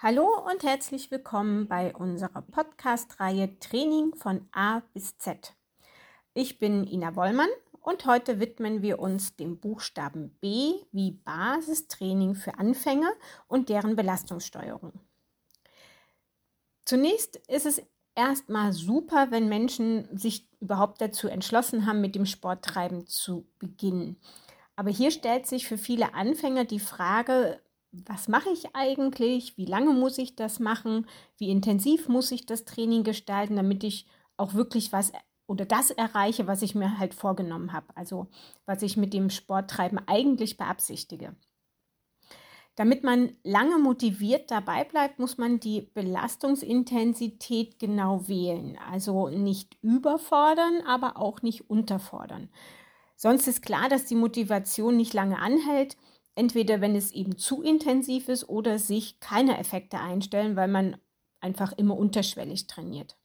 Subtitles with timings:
[0.00, 5.56] Hallo und herzlich willkommen bei unserer Podcast-Reihe Training von A bis Z.
[6.34, 7.48] Ich bin Ina Wollmann
[7.80, 13.10] und heute widmen wir uns dem Buchstaben B wie Basistraining für Anfänger
[13.48, 14.92] und deren Belastungssteuerung.
[16.84, 17.82] Zunächst ist es
[18.14, 24.16] erstmal super, wenn Menschen sich überhaupt dazu entschlossen haben, mit dem Sporttreiben zu beginnen.
[24.76, 27.60] Aber hier stellt sich für viele Anfänger die Frage,
[27.92, 31.06] was mache ich eigentlich, wie lange muss ich das machen,
[31.38, 34.06] wie intensiv muss ich das Training gestalten, damit ich
[34.36, 35.12] auch wirklich was
[35.46, 38.28] oder das erreiche, was ich mir halt vorgenommen habe, also
[38.66, 41.34] was ich mit dem Sporttreiben eigentlich beabsichtige.
[42.76, 48.78] Damit man lange motiviert dabei bleibt, muss man die Belastungsintensität genau wählen.
[48.88, 52.50] Also nicht überfordern, aber auch nicht unterfordern.
[53.16, 55.96] Sonst ist klar, dass die Motivation nicht lange anhält
[56.38, 60.96] Entweder wenn es eben zu intensiv ist oder sich keine Effekte einstellen, weil man
[61.40, 63.16] einfach immer unterschwellig trainiert.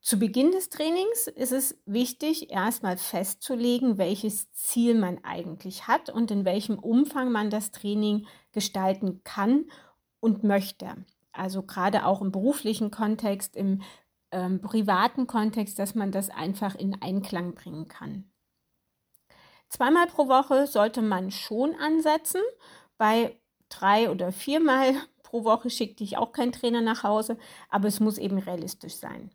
[0.00, 6.30] Zu Beginn des Trainings ist es wichtig, erstmal festzulegen, welches Ziel man eigentlich hat und
[6.30, 9.64] in welchem Umfang man das Training gestalten kann
[10.20, 10.94] und möchte.
[11.32, 13.82] Also gerade auch im beruflichen Kontext, im
[14.30, 18.30] ähm, privaten Kontext, dass man das einfach in Einklang bringen kann.
[19.74, 22.40] Zweimal pro Woche sollte man schon ansetzen.
[22.96, 23.36] Bei
[23.68, 24.94] drei oder viermal
[25.24, 27.36] pro Woche schickte ich auch keinen Trainer nach Hause,
[27.70, 29.32] aber es muss eben realistisch sein.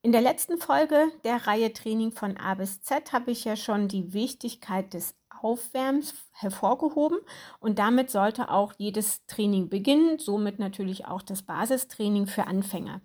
[0.00, 3.88] In der letzten Folge der Reihe Training von A bis Z habe ich ja schon
[3.88, 7.18] die Wichtigkeit des Aufwärms hervorgehoben
[7.58, 13.02] und damit sollte auch jedes Training beginnen, somit natürlich auch das Basistraining für Anfänger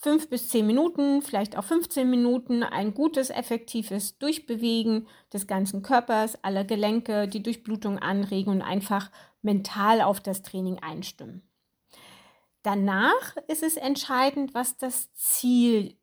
[0.00, 6.42] fünf bis zehn Minuten, vielleicht auch 15 Minuten, ein gutes, effektives Durchbewegen des ganzen Körpers,
[6.42, 9.10] aller Gelenke, die Durchblutung anregen und einfach
[9.42, 11.42] mental auf das Training einstimmen.
[12.62, 15.96] Danach ist es entscheidend, was das Ziel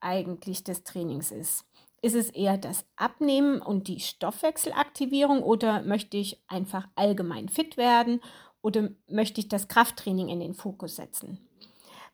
[0.00, 1.66] eigentlich des Trainings ist.
[2.02, 8.20] Ist es eher das Abnehmen und die Stoffwechselaktivierung oder möchte ich einfach allgemein fit werden
[8.60, 11.46] oder möchte ich das Krafttraining in den Fokus setzen?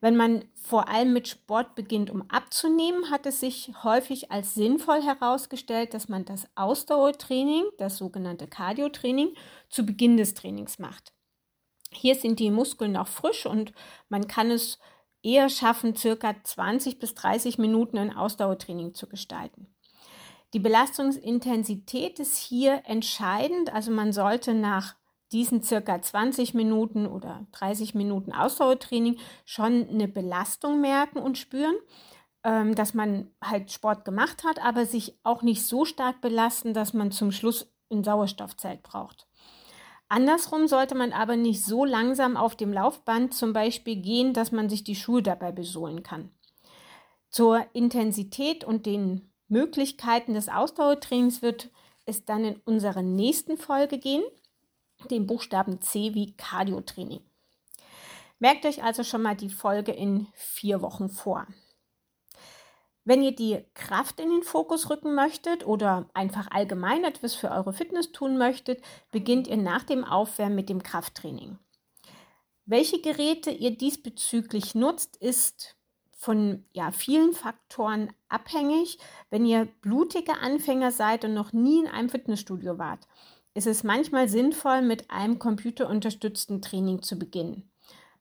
[0.01, 5.03] Wenn man vor allem mit Sport beginnt, um abzunehmen, hat es sich häufig als sinnvoll
[5.03, 9.35] herausgestellt, dass man das Ausdauertraining, das sogenannte Cardiotraining,
[9.69, 11.13] zu Beginn des Trainings macht.
[11.93, 13.73] Hier sind die Muskeln noch frisch und
[14.09, 14.79] man kann es
[15.23, 19.67] eher schaffen, circa 20 bis 30 Minuten ein Ausdauertraining zu gestalten.
[20.55, 24.97] Die Belastungsintensität ist hier entscheidend, also man sollte nach
[25.33, 31.77] diesen circa 20 Minuten oder 30 Minuten Ausdauertraining schon eine Belastung merken und spüren,
[32.45, 36.95] ähm, dass man halt Sport gemacht hat, aber sich auch nicht so stark belasten, dass
[36.95, 39.27] man zum Schluss ein Sauerstoffzelt braucht.
[40.09, 44.69] Andersrum sollte man aber nicht so langsam auf dem Laufband zum Beispiel gehen, dass man
[44.69, 46.31] sich die Schuhe dabei besohlen kann.
[47.29, 51.71] Zur Intensität und den Möglichkeiten des Ausdauertrainings wird
[52.07, 54.25] es dann in unserer nächsten Folge gehen
[55.09, 57.23] den Buchstaben C wie Cardiotraining.
[58.39, 61.47] Merkt euch also schon mal die Folge in vier Wochen vor.
[63.05, 67.73] Wenn ihr die Kraft in den Fokus rücken möchtet oder einfach allgemein etwas für eure
[67.73, 71.59] Fitness tun möchtet, beginnt ihr nach dem Aufwärmen mit dem Krafttraining.
[72.67, 75.77] Welche Geräte ihr diesbezüglich nutzt, ist
[76.13, 78.99] von ja, vielen Faktoren abhängig.
[79.31, 83.09] Wenn ihr blutige Anfänger seid und noch nie in einem Fitnessstudio wart,
[83.55, 87.71] ist es manchmal sinnvoll, mit einem computerunterstützten Training zu beginnen.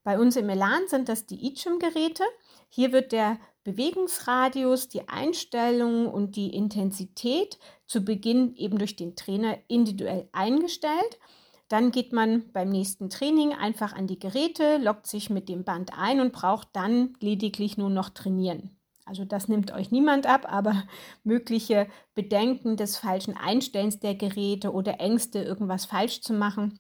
[0.04, 2.24] Bei uns im Elan sind das die iChim-Geräte.
[2.70, 9.58] Hier wird der Bewegungsradius, die Einstellungen und die Intensität zu Beginn eben durch den Trainer
[9.68, 11.20] individuell eingestellt.
[11.68, 15.92] Dann geht man beim nächsten Training einfach an die Geräte, lockt sich mit dem Band
[15.96, 18.79] ein und braucht dann lediglich nur noch trainieren.
[19.10, 20.84] Also das nimmt euch niemand ab, aber
[21.24, 26.80] mögliche Bedenken des falschen Einstellens der Geräte oder Ängste, irgendwas falsch zu machen,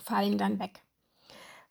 [0.00, 0.82] fallen dann weg.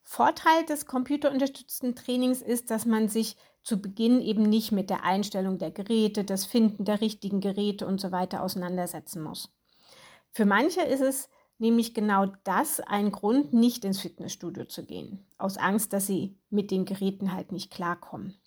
[0.03, 5.57] Vorteil des computerunterstützten Trainings ist, dass man sich zu Beginn eben nicht mit der Einstellung
[5.57, 9.55] der Geräte, das Finden der richtigen Geräte und so weiter auseinandersetzen muss.
[10.31, 11.29] Für manche ist es
[11.59, 16.71] nämlich genau das ein Grund, nicht ins Fitnessstudio zu gehen, aus Angst, dass sie mit
[16.71, 18.37] den Geräten halt nicht klarkommen.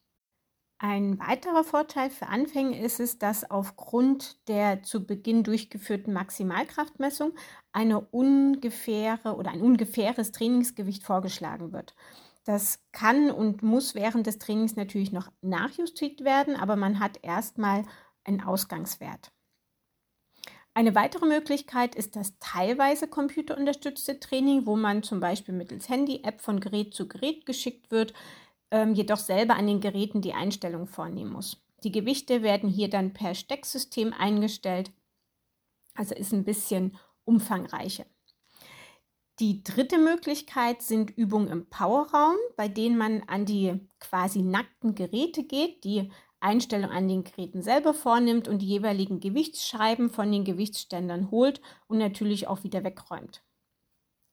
[0.78, 7.32] Ein weiterer Vorteil für Anfänger ist es, dass aufgrund der zu Beginn durchgeführten Maximalkraftmessung
[7.72, 11.94] eine ungefähre oder ein ungefähres Trainingsgewicht vorgeschlagen wird.
[12.44, 17.84] Das kann und muss während des Trainings natürlich noch nachjustiert werden, aber man hat erstmal
[18.24, 19.32] einen Ausgangswert.
[20.74, 26.60] Eine weitere Möglichkeit ist das teilweise computerunterstützte Training, wo man zum Beispiel mittels Handy-App von
[26.60, 28.12] Gerät zu Gerät geschickt wird,
[28.70, 31.62] ähm, jedoch selber an den Geräten die Einstellung vornehmen muss.
[31.84, 34.90] Die Gewichte werden hier dann per Stecksystem eingestellt,
[35.94, 38.06] also ist ein bisschen umfangreicher.
[39.38, 45.44] Die dritte Möglichkeit sind Übungen im Powerraum, bei denen man an die quasi nackten Geräte
[45.44, 46.10] geht, die
[46.40, 51.98] Einstellung an den Geräten selber vornimmt und die jeweiligen Gewichtsscheiben von den Gewichtsständern holt und
[51.98, 53.42] natürlich auch wieder wegräumt.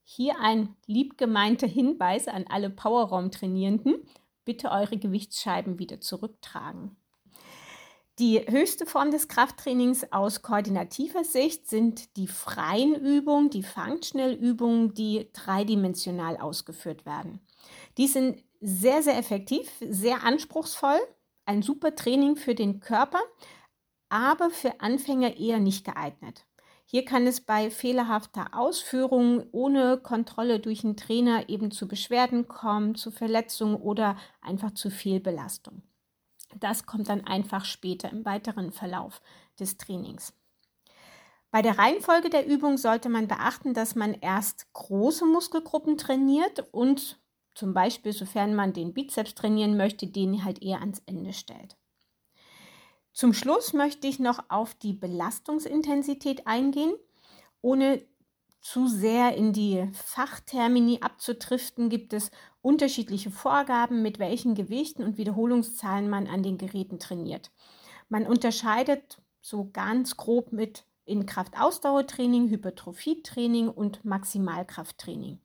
[0.04, 3.96] Hier ein liebgemeinter Hinweis an alle Powerraum-Trainierenden.
[4.46, 6.96] Bitte eure Gewichtsscheiben wieder zurücktragen.
[8.20, 15.30] Die höchste Form des Krafttrainings aus koordinativer Sicht sind die freien Übungen, die Functional-Übungen, die
[15.34, 17.40] dreidimensional ausgeführt werden.
[17.98, 21.00] Die sind sehr, sehr effektiv, sehr anspruchsvoll
[21.46, 23.22] ein super Training für den Körper,
[24.10, 26.46] aber für Anfänger eher nicht geeignet.
[26.86, 32.96] Hier kann es bei fehlerhafter Ausführung ohne Kontrolle durch einen Trainer eben zu Beschwerden kommen,
[32.96, 35.82] zu Verletzungen oder einfach zu Fehlbelastung.
[36.60, 39.22] Das kommt dann einfach später im weiteren Verlauf
[39.60, 40.34] des Trainings.
[41.52, 47.20] Bei der Reihenfolge der Übung sollte man beachten, dass man erst große Muskelgruppen trainiert und
[47.54, 51.78] zum Beispiel, sofern man den Bizeps trainieren möchte, den halt eher ans Ende stellt.
[53.14, 56.96] Zum Schluss möchte ich noch auf die Belastungsintensität eingehen,
[57.62, 58.02] ohne
[58.60, 62.32] zu sehr in die Fachtermini abzutriften, gibt es
[62.62, 67.52] unterschiedliche Vorgaben, mit welchen Gewichten und Wiederholungszahlen man an den Geräten trainiert.
[68.10, 75.40] Man unterscheidet so ganz grob mit in Kraftausdauertraining, Hypertrophietraining und Maximalkrafttraining.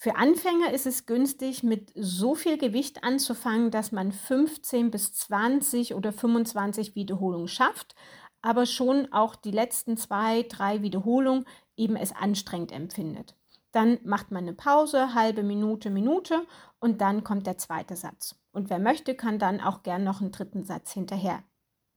[0.00, 5.96] Für Anfänger ist es günstig, mit so viel Gewicht anzufangen, dass man 15 bis 20
[5.96, 7.96] oder 25 Wiederholungen schafft,
[8.40, 11.46] aber schon auch die letzten zwei, drei Wiederholungen
[11.76, 13.34] eben es anstrengend empfindet.
[13.72, 16.46] Dann macht man eine Pause, halbe Minute, Minute
[16.78, 18.36] und dann kommt der zweite Satz.
[18.52, 21.42] Und wer möchte, kann dann auch gern noch einen dritten Satz hinterher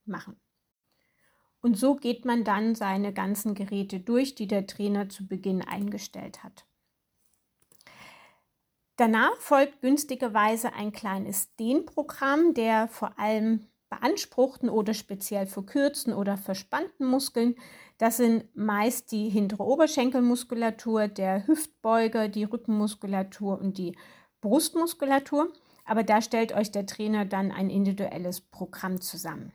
[0.06, 0.40] machen.
[1.62, 6.44] Und so geht man dann seine ganzen Geräte durch, die der Trainer zu Beginn eingestellt
[6.44, 6.66] hat.
[9.02, 17.08] Danach folgt günstigerweise ein kleines Dehnprogramm der vor allem beanspruchten oder speziell verkürzten oder verspannten
[17.08, 17.56] Muskeln.
[17.98, 23.98] Das sind meist die hintere Oberschenkelmuskulatur, der Hüftbeuger, die Rückenmuskulatur und die
[24.40, 25.52] Brustmuskulatur.
[25.84, 29.52] Aber da stellt euch der Trainer dann ein individuelles Programm zusammen.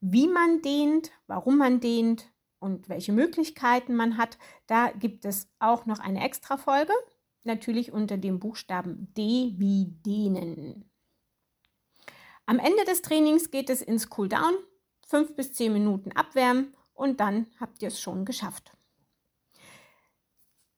[0.00, 4.36] Wie man dehnt, warum man dehnt und welche Möglichkeiten man hat,
[4.66, 6.92] da gibt es auch noch eine extra Folge
[7.44, 10.90] natürlich unter dem Buchstaben D wie dehnen.
[12.46, 14.54] Am Ende des Trainings geht es ins Cooldown,
[15.06, 18.72] 5 bis 10 Minuten abwärmen und dann habt ihr es schon geschafft.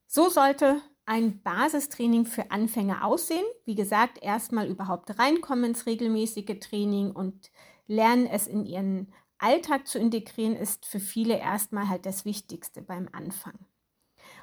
[0.06, 3.44] So sollte ein Basistraining für Anfänger aussehen.
[3.64, 7.50] Wie gesagt, erstmal überhaupt reinkommen ins regelmäßige Training und
[7.86, 13.08] lernen es in ihren Alltag zu integrieren, ist für viele erstmal halt das Wichtigste beim
[13.12, 13.58] Anfang.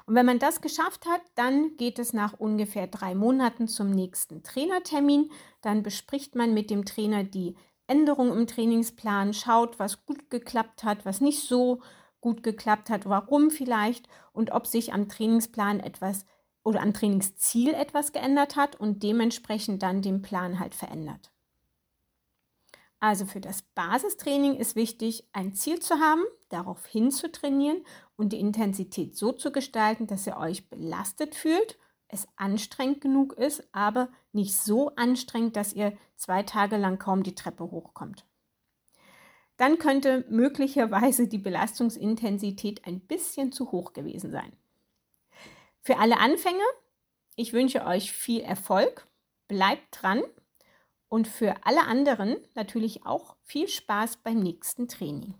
[0.08, 4.42] Und wenn man das geschafft hat, dann geht es nach ungefähr drei Monaten zum nächsten
[4.42, 5.30] Trainertermin.
[5.60, 7.56] Dann bespricht man mit dem Trainer die
[7.86, 11.82] Änderung im Trainingsplan, schaut, was gut geklappt hat, was nicht so
[12.22, 16.24] gut geklappt hat, warum vielleicht und ob sich am Trainingsplan etwas
[16.64, 21.32] oder am Trainingsziel etwas geändert hat und dementsprechend dann den Plan halt verändert.
[23.00, 27.84] Also für das Basistraining ist wichtig, ein Ziel zu haben, darauf hin zu trainieren
[28.16, 31.78] und die Intensität so zu gestalten, dass ihr euch belastet fühlt,
[32.08, 37.34] es anstrengend genug ist, aber nicht so anstrengend, dass ihr zwei Tage lang kaum die
[37.34, 38.24] Treppe hochkommt.
[39.58, 44.52] Dann könnte möglicherweise die Belastungsintensität ein bisschen zu hoch gewesen sein.
[45.82, 46.64] Für alle Anfänger,
[47.36, 49.06] ich wünsche euch viel Erfolg,
[49.46, 50.22] bleibt dran
[51.08, 55.34] und für alle anderen natürlich auch viel Spaß beim nächsten Training.